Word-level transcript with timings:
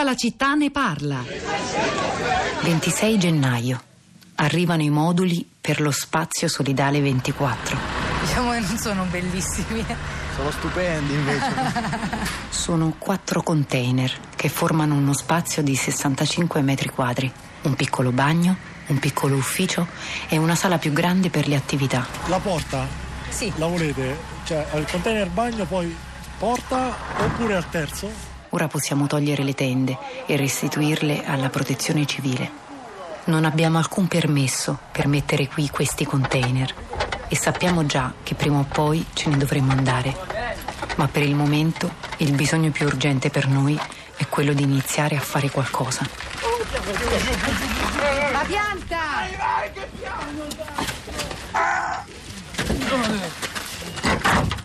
Tutta 0.00 0.12
la 0.12 0.16
città 0.18 0.54
ne 0.54 0.70
parla. 0.70 1.22
26 2.62 3.18
gennaio. 3.18 3.82
Arrivano 4.36 4.80
i 4.80 4.88
moduli 4.88 5.46
per 5.60 5.82
lo 5.82 5.90
spazio 5.90 6.48
solidale 6.48 7.02
24. 7.02 7.76
Diciamo 8.22 8.52
che 8.52 8.60
non 8.60 8.78
sono 8.78 9.04
bellissimi. 9.10 9.84
Sono 10.34 10.50
stupendi 10.52 11.12
invece. 11.12 11.52
Sono 12.48 12.94
quattro 12.96 13.42
container 13.42 14.10
che 14.36 14.48
formano 14.48 14.94
uno 14.94 15.12
spazio 15.12 15.62
di 15.62 15.76
65 15.76 16.62
metri 16.62 16.88
quadri. 16.88 17.30
Un 17.64 17.74
piccolo 17.74 18.10
bagno, 18.10 18.56
un 18.86 18.98
piccolo 18.98 19.36
ufficio 19.36 19.86
e 20.30 20.38
una 20.38 20.54
sala 20.54 20.78
più 20.78 20.94
grande 20.94 21.28
per 21.28 21.46
le 21.46 21.56
attività. 21.56 22.06
La 22.28 22.38
porta 22.38 22.86
Sì. 23.28 23.52
la 23.56 23.66
volete? 23.66 24.16
Cioè 24.44 24.66
al 24.72 24.90
container 24.90 25.28
bagno 25.28 25.66
poi 25.66 25.94
porta 26.38 26.96
oppure 27.18 27.54
al 27.54 27.68
terzo? 27.68 28.29
Ora 28.50 28.68
possiamo 28.68 29.06
togliere 29.06 29.42
le 29.42 29.54
tende 29.54 29.96
e 30.26 30.36
restituirle 30.36 31.24
alla 31.24 31.48
protezione 31.48 32.06
civile. 32.06 32.50
Non 33.24 33.44
abbiamo 33.44 33.78
alcun 33.78 34.08
permesso 34.08 34.78
per 34.90 35.06
mettere 35.06 35.46
qui 35.46 35.68
questi 35.68 36.04
container 36.04 36.74
e 37.28 37.36
sappiamo 37.36 37.86
già 37.86 38.12
che 38.22 38.34
prima 38.34 38.58
o 38.58 38.66
poi 38.70 39.04
ce 39.12 39.28
ne 39.28 39.36
dovremo 39.36 39.70
andare. 39.70 40.16
Ma 40.96 41.06
per 41.06 41.22
il 41.22 41.34
momento 41.34 41.92
il 42.18 42.32
bisogno 42.32 42.70
più 42.70 42.86
urgente 42.86 43.30
per 43.30 43.46
noi 43.46 43.78
è 44.16 44.26
quello 44.28 44.52
di 44.52 44.62
iniziare 44.62 45.16
a 45.16 45.20
fare 45.20 45.48
qualcosa. 45.48 46.06
La 48.32 48.44
pianta! 48.46 48.98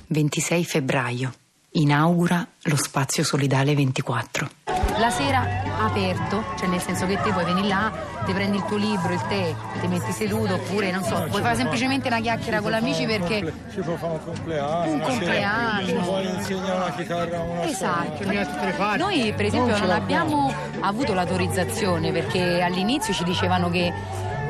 26 0.08 0.66
febbraio. 0.66 1.45
Inaugura 1.78 2.48
lo 2.64 2.78
spazio 2.78 3.22
solidale 3.26 3.76
24. 3.76 4.50
La 4.98 5.10
sera 5.10 5.46
aperto, 5.82 6.42
cioè 6.58 6.70
nel 6.70 6.80
senso 6.80 7.06
che 7.06 7.20
te 7.22 7.32
puoi 7.32 7.44
venire 7.44 7.68
là, 7.68 7.92
ti 8.24 8.32
prendi 8.32 8.56
il 8.56 8.64
tuo 8.64 8.78
libro, 8.78 9.12
il 9.12 9.22
tè, 9.28 9.54
ti 9.82 9.88
metti 9.88 10.14
seduto 10.14 10.54
oppure 10.54 10.90
non 10.92 11.04
so, 11.04 11.28
puoi 11.30 11.42
fare 11.42 11.56
semplicemente 11.58 12.08
una 12.08 12.22
chiacchiera 12.22 12.62
con 12.62 12.72
l'amici 12.72 13.06
perché 13.06 13.52
Ci 13.74 13.82
può 13.82 13.98
fare 13.98 14.14
un 14.14 14.24
compleanno. 14.24 14.92
Un 14.94 15.02
compleanno. 15.02 15.86
Ci 15.86 15.94
puoi 15.96 16.26
insegnare 16.30 16.76
una 16.76 16.92
chitarra, 16.96 17.42
una 17.42 17.64
Esatto. 17.66 18.24
Noi 18.96 19.34
per 19.36 19.46
esempio 19.46 19.78
non 19.78 19.90
abbiamo 19.90 20.54
avuto 20.80 21.14
l'autorizzazione 21.14 22.14
perché 22.14 22.62
all'inizio 22.62 23.14
ci 23.14 23.26
dicevano 23.26 23.70
che 23.70 23.92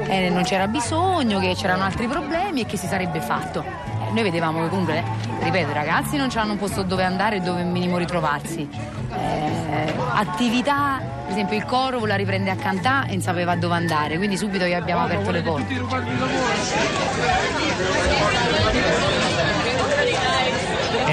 eh, 0.04 0.30
non 0.30 0.44
c'era 0.44 0.67
bisogno, 0.67 1.39
che 1.39 1.56
c'erano 1.56 1.86
altri 1.86 2.06
problemi 2.06 2.62
e 2.62 2.66
che 2.67 2.78
si 2.78 2.86
sarebbe 2.86 3.20
fatto. 3.20 3.95
Noi 4.16 4.23
vedevamo 4.23 4.61
che 4.61 4.69
comunque, 4.69 5.03
ripeto, 5.41 5.71
i 5.71 5.73
ragazzi 5.73 6.16
non 6.16 6.30
c'hanno 6.30 6.53
un 6.53 6.58
posto 6.58 6.83
dove 6.83 7.03
andare 7.03 7.35
e 7.35 7.39
dove 7.41 7.63
minimo 7.63 7.97
ritrovarsi. 7.97 8.66
Eh, 9.11 9.94
attività, 10.13 11.02
per 11.23 11.31
esempio 11.31 11.58
il 11.58 11.66
coro 11.66 11.99
voleva 11.99 12.16
riprendere 12.16 12.58
a 12.58 12.61
cantare 12.63 13.09
e 13.09 13.11
non 13.11 13.21
sapeva 13.21 13.58
dove 13.58 13.75
andare, 13.75 14.16
quindi 14.16 14.38
subito 14.38 14.63
gli 14.63 14.73
abbiamo 14.73 15.03
aperto 15.03 15.31
le 15.31 15.41
porte. 15.41 15.73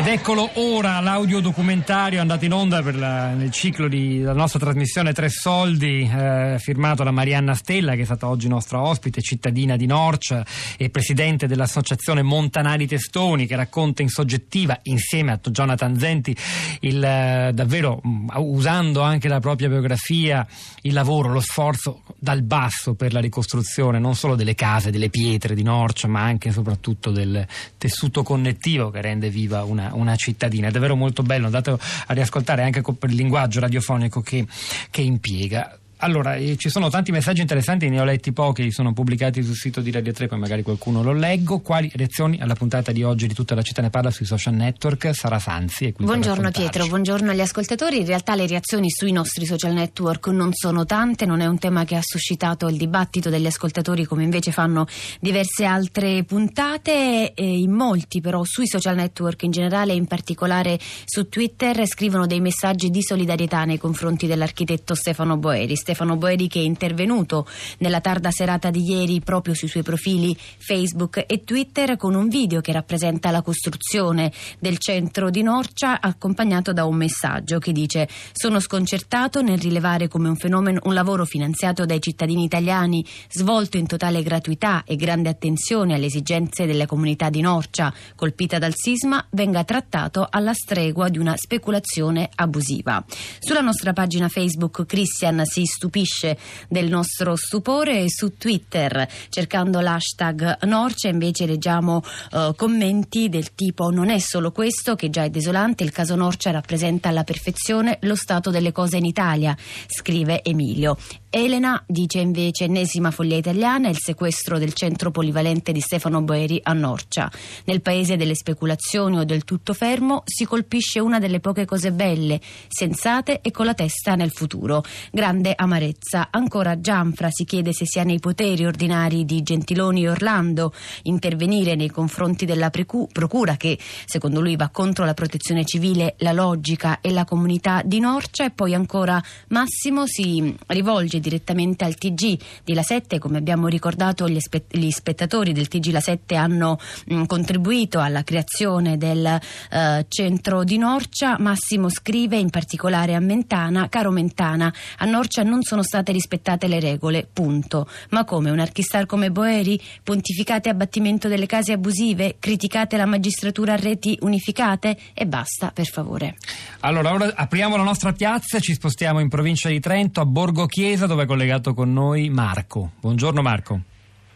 Ed 0.03 0.09
eccolo 0.09 0.51
ora 0.55 0.99
l'audiodocumentario 0.99 2.21
andato 2.21 2.45
in 2.45 2.53
onda 2.53 2.83
la- 2.93 3.35
nel 3.35 3.53
ciclo 3.53 3.87
della 3.87 4.33
nostra 4.33 4.59
trasmissione 4.59 5.13
Tre 5.13 5.29
Soldi, 5.29 6.11
eh, 6.13 6.57
firmato 6.59 7.05
da 7.05 7.13
Marianna 7.13 7.55
Stella, 7.55 7.95
che 7.95 8.01
è 8.01 8.05
stata 8.05 8.27
oggi 8.27 8.49
nostra 8.49 8.83
ospite, 8.83 9.23
cittadina 9.23 9.77
di 9.77 9.87
Norcia 9.87 10.45
e 10.77 10.91
presidente 10.91 11.47
dell'associazione 11.47 12.23
Montanari 12.23 12.89
Testoni, 12.89 13.47
che 13.47 13.55
racconta 13.55 14.03
in 14.03 14.09
soggettiva, 14.09 14.81
insieme 14.83 15.31
a 15.31 15.41
Jonathan 15.41 15.97
Zenti, 15.97 16.37
il, 16.81 17.01
eh, 17.01 17.53
davvero 17.55 18.01
mh, 18.03 18.27
usando 18.39 19.03
anche 19.03 19.29
la 19.29 19.39
propria 19.39 19.69
biografia, 19.69 20.45
il 20.81 20.95
lavoro, 20.95 21.29
lo 21.29 21.41
sforzo 21.41 22.03
dal 22.19 22.43
basso 22.43 22.95
per 22.95 23.13
la 23.13 23.21
ricostruzione 23.21 24.01
non 24.01 24.17
solo 24.17 24.35
delle 24.35 24.57
case, 24.57 24.91
delle 24.91 25.11
pietre 25.11 25.55
di 25.55 25.63
Norcia, 25.63 26.09
ma 26.09 26.23
anche 26.23 26.49
e 26.49 26.53
soprattutto 26.53 27.13
del 27.13 27.47
tessuto 27.79 28.25
connettivo 28.25 28.91
che 28.91 29.01
rende 29.01 29.31
viva 29.31 29.63
una, 29.63 29.91
una 29.93 30.17
cittadina. 30.17 30.69
È 30.69 30.71
davvero 30.71 30.97
molto 30.97 31.23
bello, 31.23 31.47
andate 31.47 31.71
a 31.71 32.13
riascoltare 32.13 32.63
anche 32.63 32.83
per 32.83 33.11
il 33.11 33.17
linguaggio 33.17 33.61
radiofonico 33.61 34.21
che, 34.21 34.47
che 34.91 35.03
impiega. 35.03 35.79
Allora, 36.05 36.35
eh, 36.35 36.57
ci 36.57 36.69
sono 36.69 36.91
tanti 36.91 37.13
messaggi 37.13 37.43
interessanti, 37.43 37.89
ne 37.89 38.01
ho 38.01 38.05
letti 38.05 38.33
pochi, 38.33 38.73
sono 38.73 38.93
pubblicati 38.93 39.41
sul 39.45 39.55
sito 39.55 39.81
di 39.81 39.93
Radio 39.93 40.13
3, 40.13 40.27
poi 40.27 40.39
magari 40.39 40.63
qualcuno 40.63 41.01
lo 41.01 41.13
leggo. 41.13 41.61
Quali 41.61 41.89
reazioni 41.95 42.41
alla 42.41 42.55
puntata 42.55 42.91
di 42.91 43.05
oggi 43.05 43.29
di 43.29 43.35
tutta 43.35 43.55
la 43.55 43.63
città 43.63 43.83
ne 43.83 43.91
parla 43.91 44.11
sui 44.11 44.27
social 44.27 44.53
network? 44.55 45.15
Sara 45.15 45.39
Sanzi 45.39 45.95
Buongiorno. 45.97 46.51
Pietro, 46.51 46.87
buongiorno 46.89 47.31
agli 47.31 47.41
ascoltatori. 47.41 48.01
In 48.01 48.07
realtà 48.07 48.35
le 48.35 48.49
reazioni 48.49 48.91
sui 48.91 49.13
nostri 49.13 49.47
social 49.47 49.75
network 49.75 50.27
non 50.27 50.53
sono 50.53 50.85
tante, 50.85 51.25
non 51.25 51.39
è 51.39 51.47
un 51.47 51.61
tema 51.61 51.85
che 51.85 51.95
ha 51.95 52.03
suscitato 52.03 52.67
il 52.67 52.77
dibattito 52.77 53.31
degli 53.31 53.47
ascoltatori 53.47 54.05
come 54.05 54.25
invece 54.25 54.51
fanno 54.51 54.87
diverse 55.21 55.65
altre 55.65 56.25
puntate. 56.25 57.33
E 57.33 57.59
in 57.59 57.71
molti 57.71 58.21
però 58.21 58.43
sui 58.43 58.67
social 58.67 58.97
network 58.97 59.45
in 59.45 59.53
generale, 59.53 59.93
in 59.93 60.07
particolare 60.07 60.81
su 61.05 61.29
Twitter, 61.29 61.87
scrivono 61.87 62.27
dei 62.27 62.41
messaggi 62.41 62.91
di 62.91 63.03
solidarietà 63.03 63.65
nei 63.65 63.79
confronti 63.79 64.27
dell'architetto 64.27 64.97
Stefano 64.97 65.37
Boeri. 65.37 65.77
Stefano 65.93 66.17
Boeri 66.17 66.49
che 66.49 66.61
è 66.61 66.63
intervenuto 66.63 67.47
nella 67.79 68.01
tarda 68.01 68.31
serata 68.31 68.71
di 68.71 68.83
ieri 68.83 69.21
proprio 69.21 69.53
sui 69.53 69.69
suoi 69.69 69.83
profili 69.83 70.35
Facebook 70.57 71.23
e 71.27 71.45
Twitter 71.45 71.99
con 71.99 72.15
un 72.15 72.29
video 72.29 72.63
che 72.63 72.73
rappresenta 72.73 73.31
la 73.31 73.43
costruzione 73.43 74.33
del 74.59 74.79
centro 74.79 75.29
di 75.29 75.43
Norcia 75.43 76.01
accompagnato 76.01 76.73
da 76.73 76.87
un 76.87 76.97
messaggio 76.97 77.59
che 77.59 77.73
dice 77.73 78.09
sono 78.33 78.59
sconcertato 78.59 79.43
nel 79.43 79.59
rilevare 79.59 80.09
come 80.09 80.31
un 80.31 80.37
fenomeno 80.37 80.81
un 80.85 80.95
lavoro 80.95 81.27
finanziato 81.27 81.85
dai 81.85 82.01
cittadini 82.01 82.45
italiani 82.45 83.05
svolto 83.29 83.77
in 83.77 83.87
totale 83.87 84.23
gratuità 84.23 84.85
e 84.87 84.97
grande 84.97 85.29
attenzione 85.29 85.93
alle 85.93 86.07
esigenze 86.07 86.65
della 86.65 86.87
comunità 86.87 87.29
di 87.29 87.43
Norcia 87.43 87.93
colpita 88.15 88.59
dal 88.59 88.75
sisma 88.75 89.23
venga 89.33 89.63
trattato 89.65 90.27
alla 90.31 90.55
stregua 90.55 91.11
di 91.11 91.19
una 91.19 91.37
speculazione 91.37 92.31
abusiva. 92.35 93.05
Sulla 93.41 93.61
nostra 93.61 93.93
pagina 93.93 94.29
Facebook 94.29 94.87
Christian 94.87 95.43
si 95.45 95.67
stupisce 95.83 96.39
del 96.69 96.89
nostro 96.89 97.35
stupore 97.35 98.05
su 98.09 98.37
Twitter 98.37 99.09
cercando 99.31 99.81
l'hashtag 99.81 100.63
Norcia 100.63 101.09
invece 101.09 101.47
leggiamo 101.47 102.03
eh, 102.31 102.53
commenti 102.55 103.29
del 103.29 103.55
tipo 103.55 103.91
non 103.91 104.09
è 104.09 104.19
solo 104.19 104.53
questo 104.53 104.95
che 104.95 105.11
già 105.11 105.25
è 105.25 105.31
desolante, 105.31 105.83
il 105.83 105.91
caso 105.91 106.15
Norcia 106.15 106.53
rappresenta 106.53 107.09
alla 107.09 107.25
perfezione 107.25 107.99
lo 108.03 108.15
stato 108.15 108.51
delle 108.51 108.71
cose 108.71 108.99
in 108.99 109.07
Italia, 109.07 109.57
scrive 109.89 110.43
Emilio. 110.45 110.97
Elena 111.35 111.83
dice 111.87 112.19
invece 112.19 112.65
ennesima 112.65 113.11
follia 113.11 113.39
italiana 113.39 113.89
il 113.89 113.97
sequestro 113.99 114.59
del 114.59 114.75
centro 114.75 115.11
polivalente 115.11 115.73
di 115.73 115.81
Stefano 115.81 116.21
Boeri 116.21 116.61
a 116.63 116.75
Norcia. 116.75 117.33
Nel 117.65 117.81
paese 117.81 118.19
delle 118.19 118.35
speculazioni 118.35 119.17
o 119.19 119.25
del 119.25 119.45
tutto 119.45 119.73
fermo 119.73 120.25
si 120.27 120.45
colpisce 120.45 121.01
una 121.01 121.19
delle 121.19 121.41
poche 121.41 121.65
cose 121.65 121.91
belle, 121.91 122.39
sensate 122.69 123.41
e 123.41 123.51
con 123.51 123.65
la 123.65 123.73
testa 123.73 124.15
nel 124.15 124.31
futuro. 124.31 124.85
Grande 125.11 125.55
amarezza. 125.57 126.29
Ancora 126.31 126.79
Gianfra 126.79 127.31
si 127.31 127.47
chiede 127.47 127.73
se 127.73 127.87
sia 127.87 128.05
nei 128.05 128.21
poteri 128.21 128.67
ordinari 128.67 129.25
di 129.25 129.43
Gentiloni 129.43 130.05
e 130.05 130.11
Orlando 130.11 130.75
intervenire 131.05 131.77
nei 131.77 131.89
confronti 131.89 132.45
della 132.45 132.69
procura 132.69 133.57
che 133.57 133.79
secondo 134.05 134.43
lui 134.43 134.57
va 134.57 134.69
contro 134.69 135.07
la 135.07 135.15
protezione 135.15 135.65
civile, 135.65 136.15
la 136.19 136.33
logica 136.33 137.01
e 137.01 137.11
la 137.11 137.25
comunità 137.25 137.81
di 137.83 138.01
Norcia 138.01 138.45
e 138.45 138.51
poi 138.51 138.75
ancora 138.75 139.19
Massimo 139.49 140.07
si 140.07 140.55
rivolge 140.67 141.21
direttamente 141.23 141.85
al 141.85 141.95
TG 141.95 142.39
di 142.65 142.75
La 142.75 142.83
7, 142.83 143.19
come 143.19 143.39
abbiamo 143.39 143.69
ricordato 143.69 144.29
gli, 144.29 144.41
spe- 144.41 144.65
gli 144.69 144.91
spettatori 144.91 145.53
del 145.53 145.69
TG 145.69 145.91
La 145.91 146.01
7 146.01 146.35
hanno 146.35 146.79
mh, 147.07 147.25
contribuito 147.25 148.01
alla 148.01 148.25
creazione 148.25 148.99
del 148.99 149.25
eh, 149.71 150.07
centro 150.09 150.65
di 150.65 150.79
Norcia. 150.79 151.37
Massimo 151.39 151.89
scrive 151.89 152.37
in 152.37 152.51
particolare 152.51 153.15
a 153.15 153.21
Mentana, 153.21 153.89
caro 153.89 154.11
Mentana, 154.11 154.73
a 154.99 155.05
Norcia 155.05 155.43
non 155.43 155.63
sono 155.63 155.83
state 155.83 156.13
rispettate 156.13 156.67
le 156.67 156.81
regole, 156.81 157.29
punto. 157.33 157.89
Ma 158.11 158.25
come 158.25 158.51
un 158.51 158.59
archistar 158.59 159.07
come 159.07 159.31
Boeri? 159.31 159.81
Pontificate 160.03 160.69
abbattimento 160.69 161.29
delle 161.29 161.47
case 161.47 161.73
abusive? 161.73 162.37
Criticate 162.39 162.97
la 162.97 163.07
magistratura 163.07 163.75
a 163.75 163.77
reti 163.77 164.19
unificate? 164.23 164.99
E 165.15 165.27
basta, 165.27 165.71
per 165.73 165.87
favore. 165.87 166.37
Allora, 166.81 167.13
ora 167.13 167.33
apriamo 167.35 167.77
la 167.77 167.85
nostra 167.85 168.13
piazza 168.13 168.59
ci 168.59 168.73
spostiamo 168.73 169.21
in 169.21 169.29
provincia 169.29 169.69
di 169.69 169.81
Trento, 169.81 170.21
a 170.21 170.25
Borgo 170.25 170.67
Chiesa, 170.67 171.07
dove 171.13 171.25
è 171.25 171.27
collegato 171.27 171.75
con 171.75 171.93
noi 171.93 172.31
Marco. 172.31 172.93
Buongiorno 173.01 173.43
Marco. 173.43 173.79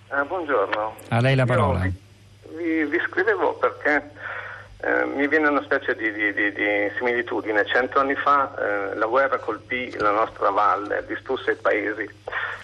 Ah, 0.09 0.25
buongiorno. 0.25 0.95
A 1.09 1.21
lei 1.21 1.35
la 1.35 1.47
parola. 1.47 1.81
Vi, 1.81 1.93
vi- 2.55 2.85
vi 2.85 2.99
scrivevo 3.09 3.55
perché 3.55 4.11
eh, 4.83 5.05
mi 5.07 5.27
viene 5.27 5.49
una 5.49 5.63
specie 5.63 5.97
di, 5.97 6.13
di- 6.13 6.35
di- 6.35 6.53
di 6.53 6.91
similitudine. 6.99 7.65
Cento 7.65 7.99
anni 7.99 8.15
fa 8.15 8.53
eh, 8.59 8.95
la 8.95 9.07
guerra 9.07 9.39
colpì 9.39 9.91
la 9.99 10.11
nostra 10.11 10.51
valle, 10.51 11.03
distrusse 11.07 11.53
i 11.53 11.57
paesi. 11.57 12.07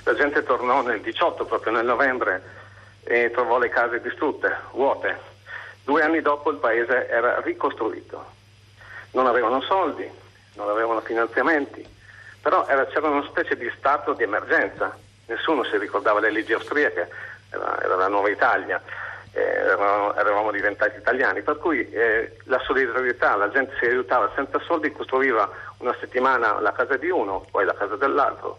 La 0.05 0.15
gente 0.15 0.43
tornò 0.43 0.83
nel 0.83 1.01
18, 1.01 1.47
proprio 1.47 1.73
nel 1.73 1.87
novembre, 1.87 2.43
e 3.05 3.31
trovò 3.33 3.59
le 3.59 3.71
case 3.71 4.03
distrutte, 4.03 4.55
vuote. 4.73 5.17
Due 5.85 6.03
anni 6.03 6.21
dopo 6.21 6.51
il 6.51 6.59
paese 6.59 7.09
era 7.09 7.41
ricostruito. 7.41 8.23
Non 9.13 9.27
avevano 9.27 9.63
soldi, 9.63 10.07
non 10.57 10.69
avevano 10.69 11.01
finanziamenti, 11.01 11.83
però 12.43 12.67
era, 12.67 12.85
c'era 12.87 13.09
una 13.09 13.25
specie 13.29 13.57
di 13.57 13.71
stato 13.77 14.13
di 14.13 14.25
emergenza, 14.25 14.95
nessuno 15.27 15.65
si 15.65 15.79
ricordava 15.79 16.21
le 16.21 16.31
leggi 16.31 16.53
austriache, 16.53 17.09
era, 17.51 17.81
era 17.81 17.95
la 17.95 18.09
nuova 18.09 18.29
Italia. 18.29 18.83
Eh, 19.35 19.41
eravamo, 19.41 20.15
eravamo, 20.15 20.51
diventati 20.51 20.99
italiani, 20.99 21.41
per 21.41 21.57
cui 21.57 21.89
eh, 21.91 22.37
la 22.45 22.59
solidarietà, 22.67 23.35
la 23.37 23.49
gente 23.49 23.75
si 23.79 23.87
aiutava 23.87 24.31
senza 24.35 24.59
soldi, 24.59 24.93
costruiva 24.93 25.51
una 25.79 25.97
settimana 25.99 26.61
la 26.61 26.73
casa 26.73 26.99
di 26.99 27.09
uno, 27.09 27.47
poi 27.51 27.65
la 27.65 27.73
casa 27.73 27.97
dell'altro, 27.97 28.59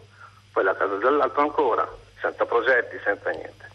poi 0.51 0.63
la 0.63 0.75
casa 0.75 0.95
dell'altro 0.95 1.41
ancora, 1.43 1.87
senza 2.19 2.45
progetti, 2.45 2.99
senza 3.03 3.29
niente. 3.29 3.69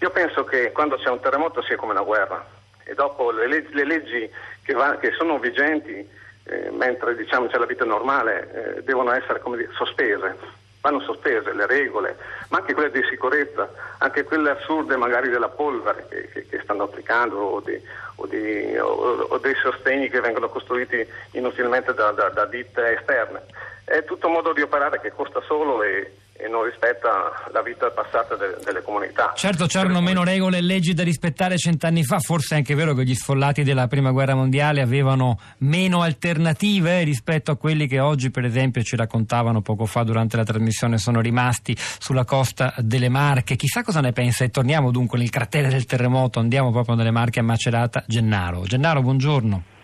Io 0.00 0.10
penso 0.10 0.44
che 0.44 0.72
quando 0.72 0.96
c'è 0.96 1.10
un 1.10 1.20
terremoto 1.20 1.60
sia 1.60 1.76
come 1.76 1.92
una 1.92 2.02
guerra 2.02 2.42
e 2.84 2.94
dopo 2.94 3.30
le 3.30 3.46
leggi, 3.46 3.74
le 3.74 3.84
leggi 3.84 4.30
che, 4.62 4.72
va, 4.72 4.96
che, 4.96 5.10
sono 5.12 5.38
vigenti, 5.38 6.08
eh, 6.48 6.70
mentre 6.70 7.14
diciamo, 7.14 7.46
c'è 7.46 7.58
la 7.58 7.66
vita 7.66 7.84
normale, 7.84 8.76
eh, 8.76 8.82
devono 8.82 9.12
essere 9.12 9.40
dire, 9.44 9.68
sospese 9.72 10.56
vanno 10.80 11.00
sospese 11.00 11.52
le 11.52 11.66
regole, 11.66 12.16
ma 12.48 12.58
anche 12.58 12.72
quelle 12.72 12.90
di 12.90 13.02
sicurezza, 13.08 13.68
anche 13.98 14.24
quelle 14.24 14.50
assurde 14.50 14.96
magari 14.96 15.28
della 15.28 15.48
polvere 15.48 16.06
che, 16.08 16.28
che, 16.28 16.46
che 16.46 16.60
stanno 16.62 16.84
applicando 16.84 17.36
o, 17.36 17.60
di, 17.60 17.80
o, 18.16 18.26
di, 18.26 18.76
o, 18.78 19.26
o, 19.28 19.38
dei 19.38 19.54
sostegni 19.56 20.08
che 20.08 20.20
vengono 20.20 20.48
costruiti 20.48 21.06
inutilmente 21.32 21.94
da, 21.94 22.12
da, 22.12 22.28
da 22.28 22.46
ditte 22.46 22.98
esterne. 22.98 23.44
È 23.84 24.04
tutto 24.04 24.28
un 24.28 24.34
modo 24.34 24.52
di 24.52 24.62
operare 24.62 25.00
che 25.00 25.12
costa 25.12 25.40
solo 25.42 25.82
e, 25.82 26.12
e 26.40 26.48
non 26.48 26.64
rispetta 26.64 27.50
la 27.52 27.62
vita 27.62 27.90
passata 27.90 28.36
de- 28.36 28.58
delle 28.64 28.82
comunità. 28.82 29.32
Certo 29.34 29.66
c'erano 29.66 30.00
meno 30.00 30.22
regole 30.22 30.58
e 30.58 30.60
leggi 30.60 30.94
da 30.94 31.02
rispettare 31.02 31.58
cent'anni 31.58 32.04
fa, 32.04 32.20
forse 32.20 32.54
è 32.54 32.58
anche 32.58 32.74
vero 32.74 32.94
che 32.94 33.04
gli 33.04 33.14
sfollati 33.14 33.64
della 33.64 33.88
prima 33.88 34.12
guerra 34.12 34.34
mondiale 34.34 34.80
avevano 34.80 35.38
meno 35.58 36.02
alternative 36.02 37.02
rispetto 37.02 37.50
a 37.50 37.56
quelli 37.56 37.88
che 37.88 37.98
oggi 37.98 38.30
per 38.30 38.44
esempio 38.44 38.82
ci 38.82 38.94
raccontavano 38.94 39.62
poco 39.62 39.84
fa 39.84 40.04
durante 40.04 40.36
la 40.36 40.44
trasmissione 40.44 40.98
sono 40.98 41.20
rimasti 41.20 41.76
sulla 41.76 42.24
costa 42.24 42.72
delle 42.78 43.08
Marche. 43.08 43.56
Chissà 43.56 43.82
cosa 43.82 44.00
ne 44.00 44.12
pensa 44.12 44.44
e 44.44 44.50
torniamo 44.50 44.90
dunque 44.90 45.18
nel 45.18 45.30
cratere 45.30 45.68
del 45.68 45.86
terremoto, 45.86 46.38
andiamo 46.38 46.70
proprio 46.70 46.94
nelle 46.94 47.10
Marche 47.10 47.40
a 47.40 47.42
Macerata. 47.42 48.04
Gennaro. 48.06 48.62
Gennaro, 48.62 49.02
buongiorno. 49.02 49.76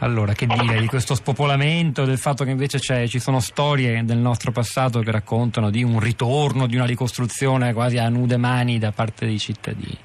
Allora, 0.00 0.32
che 0.32 0.46
dire 0.46 0.78
di 0.80 0.86
questo 0.86 1.16
spopolamento, 1.16 2.04
del 2.04 2.18
fatto 2.18 2.44
che 2.44 2.50
invece 2.50 2.78
ci 2.78 3.18
sono 3.18 3.40
storie 3.40 4.04
del 4.04 4.18
nostro 4.18 4.52
passato 4.52 5.00
che 5.00 5.10
raccontano 5.10 5.70
di 5.70 5.82
un 5.82 5.98
ritorno, 5.98 6.68
di 6.68 6.76
una 6.76 6.86
ricostruzione 6.86 7.72
quasi 7.72 7.98
a 7.98 8.08
nude 8.08 8.36
mani 8.36 8.78
da 8.78 8.92
parte 8.92 9.26
dei 9.26 9.38
cittadini? 9.38 9.98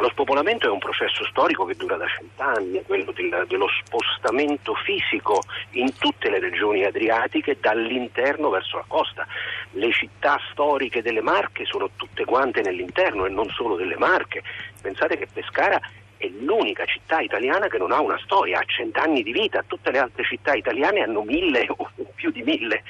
Lo 0.00 0.08
spopolamento 0.10 0.66
è 0.66 0.70
un 0.70 0.78
processo 0.78 1.24
storico 1.26 1.64
che 1.64 1.74
dura 1.74 1.96
da 1.96 2.06
cent'anni, 2.06 2.82
quello 2.84 3.10
del, 3.12 3.46
dello 3.48 3.66
spostamento 3.84 4.74
fisico 4.74 5.42
in 5.72 5.92
tutte 5.98 6.30
le 6.30 6.38
regioni 6.38 6.84
adriatiche 6.84 7.58
dall'interno 7.60 8.48
verso 8.48 8.76
la 8.76 8.84
costa. 8.86 9.26
Le 9.72 9.90
città 9.92 10.38
storiche 10.52 11.02
delle 11.02 11.20
Marche 11.20 11.64
sono 11.64 11.90
tutte 11.96 12.24
quante 12.24 12.60
nell'interno 12.60 13.26
e 13.26 13.28
non 13.28 13.48
solo 13.50 13.74
delle 13.74 13.96
Marche. 13.96 14.42
Pensate 14.80 15.16
che 15.16 15.26
Pescara 15.32 15.80
è 16.18 16.28
l'unica 16.28 16.84
città 16.84 17.20
italiana 17.20 17.68
che 17.68 17.78
non 17.78 17.92
ha 17.92 18.00
una 18.00 18.18
storia, 18.22 18.58
ha 18.58 18.64
cent'anni 18.64 19.22
di 19.22 19.32
vita, 19.32 19.64
tutte 19.66 19.90
le 19.90 19.98
altre 19.98 20.24
città 20.24 20.52
italiane 20.52 21.00
hanno 21.00 21.22
mille 21.22 21.66
o 21.68 21.90
più 22.14 22.30
di 22.30 22.42
mille 22.42 22.82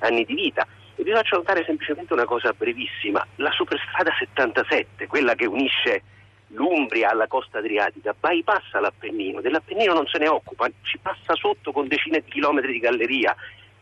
anni 0.00 0.24
di 0.24 0.34
vita. 0.34 0.66
E 0.96 1.02
vi 1.02 1.12
faccio 1.12 1.36
notare 1.36 1.64
semplicemente 1.64 2.12
una 2.12 2.26
cosa 2.26 2.52
brevissima, 2.52 3.24
la 3.36 3.50
superstrada 3.52 4.12
77, 4.18 5.06
quella 5.06 5.34
che 5.34 5.46
unisce 5.46 6.02
l'Umbria 6.48 7.10
alla 7.10 7.28
costa 7.28 7.58
adriatica, 7.58 8.14
bypassa 8.18 8.80
l'Appennino, 8.80 9.40
dell'Appennino 9.40 9.94
non 9.94 10.06
se 10.06 10.18
ne 10.18 10.28
occupa, 10.28 10.68
ci 10.82 10.98
passa 10.98 11.34
sotto 11.34 11.72
con 11.72 11.88
decine 11.88 12.20
di 12.20 12.30
chilometri 12.30 12.72
di 12.72 12.78
galleria, 12.78 13.34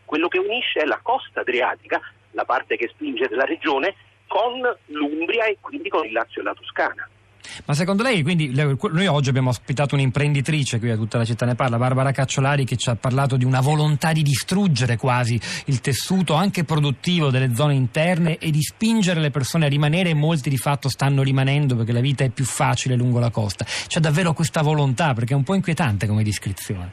quello 0.05 0.27
che 0.27 0.39
unisce 0.39 0.79
è 0.81 0.85
la 0.85 0.99
costa 1.01 1.41
adriatica, 1.41 1.99
la 2.31 2.45
parte 2.45 2.77
che 2.77 2.87
spinge 2.87 3.27
della 3.27 3.45
regione, 3.45 3.95
con 4.27 4.61
l'Umbria 4.85 5.45
e 5.45 5.57
quindi 5.59 5.89
con 5.89 6.05
il 6.05 6.13
Lazio 6.13 6.39
e 6.39 6.43
la 6.45 6.53
Toscana. 6.53 7.09
Ma 7.65 7.73
secondo 7.73 8.03
lei, 8.03 8.21
quindi, 8.23 8.53
noi 8.53 9.07
oggi 9.07 9.29
abbiamo 9.29 9.49
ospitato 9.49 9.95
un'imprenditrice, 9.95 10.79
qui 10.79 10.89
a 10.89 10.95
tutta 10.95 11.17
la 11.17 11.25
città 11.25 11.45
ne 11.45 11.55
parla, 11.55 11.77
Barbara 11.77 12.11
Cacciolari, 12.11 12.65
che 12.65 12.77
ci 12.77 12.89
ha 12.89 12.95
parlato 12.95 13.37
di 13.37 13.45
una 13.45 13.61
volontà 13.61 14.11
di 14.11 14.23
distruggere 14.23 14.97
quasi 14.97 15.39
il 15.65 15.81
tessuto 15.81 16.33
anche 16.33 16.63
produttivo 16.63 17.29
delle 17.29 17.53
zone 17.55 17.73
interne 17.73 18.37
e 18.37 18.51
di 18.51 18.61
spingere 18.61 19.19
le 19.19 19.31
persone 19.31 19.65
a 19.65 19.69
rimanere 19.69 20.09
e 20.09 20.13
molti 20.13 20.49
di 20.49 20.57
fatto 20.57 20.89
stanno 20.89 21.23
rimanendo 21.23 21.75
perché 21.75 21.91
la 21.91 21.99
vita 21.99 22.23
è 22.23 22.29
più 22.29 22.45
facile 22.45 22.95
lungo 22.95 23.19
la 23.19 23.31
costa. 23.31 23.65
C'è 23.65 23.99
davvero 23.99 24.33
questa 24.33 24.61
volontà 24.61 25.13
perché 25.13 25.33
è 25.33 25.37
un 25.37 25.43
po' 25.43 25.55
inquietante 25.55 26.07
come 26.07 26.23
descrizione. 26.23 26.91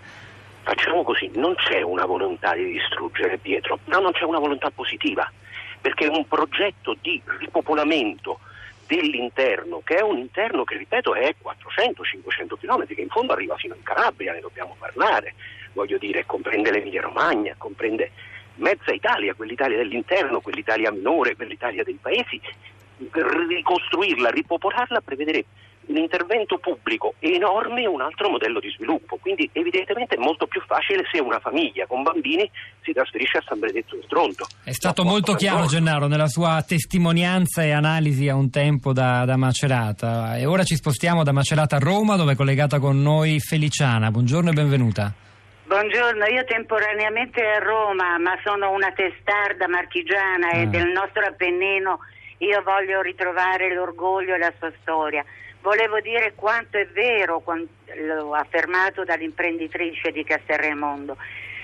Facciamo 0.62 1.02
così, 1.02 1.30
non 1.34 1.54
c'è 1.54 1.80
una 1.80 2.04
volontà 2.04 2.54
di 2.54 2.72
distruggere 2.72 3.38
Pietro, 3.38 3.78
no, 3.86 4.00
non 4.00 4.12
c'è 4.12 4.24
una 4.24 4.38
volontà 4.38 4.70
positiva, 4.70 5.30
perché 5.80 6.06
un 6.06 6.26
progetto 6.28 6.94
di 7.00 7.20
ripopolamento 7.38 8.40
dell'interno, 8.88 9.82
che 9.84 9.96
è 9.96 10.02
un 10.02 10.16
interno 10.16 10.64
che, 10.64 10.78
ripeto, 10.78 11.14
è 11.14 11.34
400-500 11.40 12.58
km, 12.58 12.86
che 12.86 13.00
in 13.02 13.08
fondo 13.08 13.34
arriva 13.34 13.54
fino 13.56 13.74
in 13.74 13.82
Calabria, 13.82 14.32
ne 14.32 14.40
dobbiamo 14.40 14.74
parlare, 14.78 15.34
voglio 15.74 15.98
dire, 15.98 16.24
comprende 16.24 16.72
l'Emilia 16.72 17.02
Romagna, 17.02 17.54
comprende 17.58 18.10
mezza 18.56 18.92
Italia, 18.92 19.34
quell'Italia 19.34 19.76
dell'interno, 19.76 20.40
quell'Italia 20.40 20.90
minore, 20.90 21.36
quell'Italia 21.36 21.84
dei 21.84 21.98
paesi, 22.00 22.40
ricostruirla, 23.12 24.30
ripopolarla, 24.30 25.02
prevederebbe 25.02 25.66
un 25.88 25.96
intervento 25.96 26.58
pubblico 26.58 27.14
enorme 27.18 27.82
e 27.82 27.88
un 27.88 28.00
altro 28.00 28.28
modello 28.28 28.60
di 28.60 28.70
sviluppo. 28.70 29.16
Quindi 29.20 29.48
evidentemente 29.52 30.14
è 30.14 30.18
molto 30.18 30.46
più 30.46 30.60
facile 30.66 31.04
se 31.10 31.20
una 31.20 31.38
famiglia 31.40 31.86
con 31.86 32.02
bambini 32.02 32.48
si 32.82 32.92
trasferisce 32.92 33.38
a 33.38 33.42
San 33.46 33.58
Benedetto 33.58 33.96
del 33.96 34.06
Tronto. 34.06 34.46
È 34.62 34.72
stato 34.72 35.04
molto 35.04 35.34
chiaro 35.34 35.66
Gennaro 35.66 36.06
nella 36.06 36.28
sua 36.28 36.62
testimonianza 36.66 37.62
e 37.62 37.72
analisi 37.72 38.28
a 38.28 38.34
un 38.34 38.50
tempo 38.50 38.92
da, 38.92 39.24
da, 39.24 39.36
Macerata. 39.36 40.36
E 40.36 40.46
ora 40.46 40.64
ci 40.64 40.76
spostiamo 40.76 41.22
da 41.22 41.32
Macerata 41.32 41.76
a 41.76 41.80
Roma 41.80 42.16
dove 42.16 42.32
è 42.32 42.36
collegata 42.36 42.78
con 42.78 43.00
noi 43.00 43.40
Feliciana. 43.40 44.10
Buongiorno 44.10 44.50
e 44.50 44.52
benvenuta. 44.52 45.12
Buongiorno, 45.66 46.24
io 46.24 46.44
temporaneamente 46.44 47.42
a 47.42 47.58
Roma, 47.58 48.18
ma 48.18 48.32
sono 48.42 48.70
una 48.70 48.90
testarda 48.92 49.68
marchigiana 49.68 50.48
ah. 50.48 50.56
e 50.60 50.66
del 50.66 50.88
nostro 50.88 51.26
Appennino 51.26 51.98
io 52.38 52.62
voglio 52.62 53.00
ritrovare 53.00 53.74
l'orgoglio 53.74 54.34
e 54.34 54.38
la 54.38 54.52
sua 54.58 54.72
storia. 54.80 55.24
Volevo 55.68 56.00
dire 56.00 56.32
quanto 56.34 56.78
è 56.78 56.86
vero, 56.86 57.42
l'ho 57.44 58.32
affermato 58.32 59.04
dall'imprenditrice 59.04 60.10
di 60.12 60.24
Castelraimondo. 60.24 61.14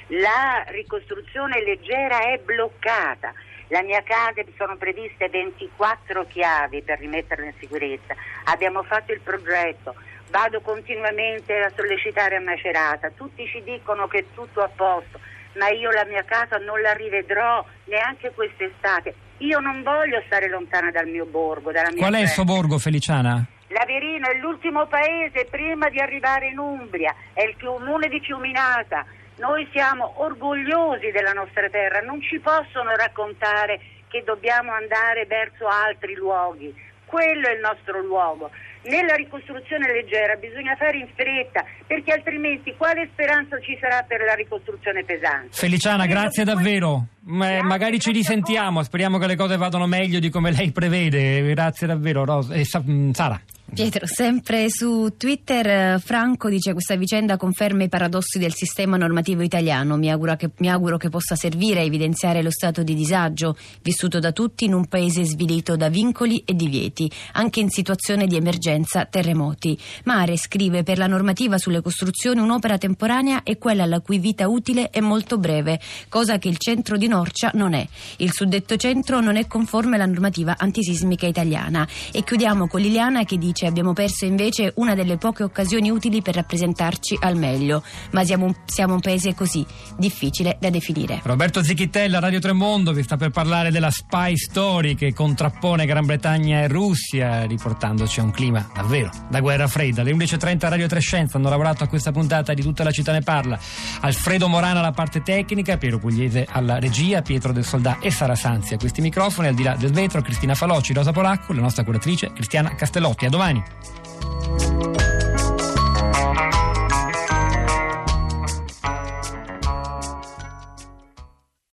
La 0.09 0.63
ricostruzione 0.67 1.65
leggera 1.65 2.21
è 2.21 2.37
bloccata. 2.37 3.33
La 3.69 3.81
mia 3.81 4.03
casa 4.03 4.43
sono 4.59 4.77
previste 4.77 5.31
24 5.31 6.27
chiavi 6.27 6.83
per 6.83 6.99
rimetterla 6.99 7.47
in 7.47 7.55
sicurezza. 7.59 8.15
Abbiamo 8.45 8.83
fatto 8.83 9.11
il 9.13 9.21
progetto. 9.21 9.95
Vado 10.29 10.61
continuamente 10.61 11.63
a 11.63 11.73
sollecitare 11.75 12.37
a 12.37 12.41
Macerata. 12.41 13.11
Tutti 13.11 13.47
ci 13.47 13.63
dicono 13.63 14.07
che 14.07 14.19
è 14.19 14.25
tutto 14.35 14.61
a 14.61 14.69
posto, 14.69 15.19
ma 15.55 15.71
io 15.71 15.91
la 15.91 16.05
mia 16.05 16.25
casa 16.25 16.59
non 16.59 16.83
la 16.83 16.93
rivedrò 16.93 17.65
neanche 17.85 18.33
quest'estate. 18.35 19.15
Io 19.39 19.61
non 19.61 19.83
voglio 19.83 20.23
stare 20.27 20.51
lontana 20.51 20.91
dal 20.91 21.07
mio 21.09 21.25
borgo. 21.25 21.73
Dalla 21.73 21.89
mia 21.89 22.01
Qual 22.07 22.13
è 22.13 22.21
il 22.21 22.29
suo 22.29 22.45
borgo, 22.45 22.77
Feliciana? 22.77 23.49
Laverino 23.95 24.29
è 24.29 24.39
l'ultimo 24.39 24.87
paese 24.87 25.47
prima 25.49 25.89
di 25.89 26.01
arrivare 26.01 26.49
in 26.49 26.59
Umbria, 26.59 27.15
è 27.33 27.43
il 27.43 27.55
comune 27.63 28.09
di 28.09 28.19
Fiuminata. 28.21 29.07
Noi 29.37 29.69
siamo 29.73 30.15
orgogliosi 30.17 31.11
della 31.13 31.33
nostra 31.33 31.69
terra, 31.69 32.01
non 32.01 32.21
ci 32.21 32.41
possono 32.41 32.91
raccontare 32.97 33.81
che 34.09 34.23
dobbiamo 34.25 34.73
andare 34.73 35.27
verso 35.27 35.67
altri 35.67 36.15
luoghi. 36.15 36.75
Quello 37.05 37.47
è 37.47 37.55
il 37.55 37.61
nostro 37.61 38.03
luogo. 38.03 38.51
Nella 38.85 39.15
ricostruzione 39.15 39.93
leggera 39.93 40.35
bisogna 40.35 40.75
fare 40.77 40.99
in 40.99 41.09
fretta 41.15 41.65
perché 41.87 42.13
altrimenti 42.13 42.75
quale 42.77 43.09
speranza 43.13 43.59
ci 43.61 43.79
sarà 43.81 44.03
per 44.03 44.21
la 44.27 44.35
ricostruzione 44.35 45.05
pesante? 45.05 45.51
Feliciana, 45.53 46.07
grazie 46.07 46.43
davvero. 46.43 47.07
Ma 47.27 47.63
magari 47.63 48.01
ci 48.01 48.11
risentiamo, 48.11 48.83
speriamo 48.83 49.19
che 49.19 49.27
le 49.29 49.37
cose 49.37 49.57
vadano 49.57 49.87
meglio 49.87 50.19
di 50.19 50.31
come 50.31 50.51
lei 50.51 50.73
prevede. 50.73 51.43
Grazie 51.55 51.87
davvero, 51.87 52.25
Ros- 52.25 52.51
eh, 52.51 52.65
Sara. 52.65 53.41
Pietro, 53.75 54.07
sempre 54.07 54.71
su 54.71 55.15
Twitter 55.17 55.67
eh, 55.67 55.99
Franco 55.99 56.49
dice 56.49 56.73
questa 56.75 56.95
vicenda 56.95 57.37
conferma 57.37 57.83
i 57.83 57.89
paradossi 57.89 58.39
del 58.39 58.55
sistema 58.55 58.97
normativo 58.97 59.43
italiano. 59.43 59.97
Mi 59.97 60.13
auguro, 60.13 60.37
che, 60.37 60.51
mi 60.59 60.71
auguro 60.71 60.97
che 60.97 61.09
possa 61.09 61.35
servire 61.35 61.81
a 61.81 61.83
evidenziare 61.83 62.41
lo 62.41 62.53
stato 62.53 62.85
di 62.85 62.95
disagio 62.95 63.57
vissuto 63.83 64.21
da 64.21 64.31
tutti 64.31 64.65
in 64.65 64.75
un 64.75 64.87
paese 64.87 65.25
svilito 65.25 65.75
da 65.75 65.89
vincoli 65.89 66.41
e 66.47 66.55
divieti, 66.55 67.11
anche 67.33 67.59
in 67.59 67.69
situazione 67.69 68.29
di 68.29 68.37
emergenza 68.37 69.07
terremoti. 69.07 69.77
Mare 70.05 70.37
scrive 70.37 70.85
per 70.85 70.97
la 70.97 71.09
normativa 71.09 71.59
sulle 71.59 71.83
costruzioni 71.83 72.39
un'opera 72.39 72.79
temporanea 72.79 73.43
è 73.43 73.59
quella 73.59 73.87
la 73.87 73.99
cui 73.99 74.19
vita 74.19 74.47
utile 74.47 74.91
è 74.91 75.01
molto 75.01 75.37
breve, 75.37 75.81
cosa 76.09 76.39
che 76.39 76.47
il 76.47 76.59
centro 76.59 76.97
di 76.97 77.09
Norcia 77.09 77.51
non 77.55 77.75
è. 77.75 77.85
Il 78.19 78.33
suddetto 78.33 78.77
centro 78.77 79.21
non 79.21 79.35
è 79.35 79.49
conforme 79.49 79.97
alla 79.97 80.07
normativa 80.07 80.55
antisismica 80.57 81.27
italiana. 81.27 81.89
E 82.13 82.23
chiudiamo 82.23 82.69
con 82.69 82.81
Liliana 82.81 83.25
che 83.25 83.37
dice 83.37 83.63
dice 83.65 83.67
abbiamo 83.67 83.93
perso 83.93 84.25
invece 84.25 84.73
una 84.77 84.95
delle 84.95 85.17
poche 85.17 85.43
occasioni 85.43 85.91
utili 85.91 86.23
per 86.23 86.35
rappresentarci 86.35 87.19
al 87.21 87.37
meglio, 87.37 87.83
ma 88.13 88.25
siamo 88.25 88.47
un, 88.47 88.55
siamo 88.67 88.95
un 88.95 89.01
paese 89.01 89.35
così, 89.35 89.65
difficile 89.97 90.57
da 90.61 90.71
definire. 90.71 91.21
Roberto 91.23 91.63
Zichittella, 91.63 92.19
Radio 92.19 92.41
Tremondo, 92.41 92.93
vi 92.93 93.03
sta 93.03 93.17
per 93.17 93.31
parlare 93.31 93.71
della 93.71 93.91
spy 93.91 94.37
story 94.37 94.95
che 94.95 95.13
contrappone 95.13 95.87
Gran 95.87 96.07
Bretagna 96.07 96.61
e 96.61 96.69
Russia, 96.69 97.45
riportandoci 97.45 98.21
a 98.21 98.25
un 98.25 98.31
clima 98.31 98.69
davvero 98.75 99.11
da 99.29 99.41
guerra 99.41 99.67
fredda. 99.67 100.03
Alle 100.03 100.13
11.30 100.13 100.69
Radio 100.69 100.87
Trescenza 100.87 101.39
hanno 101.39 101.49
lavorato 101.49 101.85
a 101.85 101.87
questa 101.87 102.13
puntata 102.13 102.53
di 102.53 102.63
Tutta 102.63 102.85
la 102.85 102.91
città 102.91 103.13
ne 103.13 103.21
parla. 103.21 103.59
Alfredo 104.01 104.49
Morana 104.49 104.81
alla 104.81 104.93
parte 104.93 105.23
tecnica, 105.23 105.77
Piero 105.77 105.99
Pugliese 105.99 106.47
alla 106.51 106.79
regia, 106.79 107.23
Pietro 107.23 107.53
del 107.53 107.65
Soldà 107.65 107.99
e 108.01 108.11
Sara 108.11 108.35
Sanzi 108.35 108.75
a 108.75 108.79
questi 108.79 109.01
microfoni, 109.01 109.49
al 109.49 109.55
di 109.55 109.63
là 109.63 109.77
del 109.77 109.93
vetro 109.93 110.23
Cristina 110.23 110.55
Falocci, 110.55 110.93
Rosa 110.93 111.13
Polacco, 111.13 111.53
la 111.53 111.61
nostra 111.61 111.85
curatrice 111.85 112.33
Cristiana 112.33 112.75
Castellotti. 112.75 113.27
A 113.27 113.31
domani. 113.31 113.54
아! 113.57 115.14